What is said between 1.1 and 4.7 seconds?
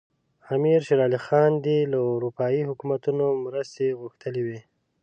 خان دې له اروپایي حکومتونو مرستې غوښتلي وي.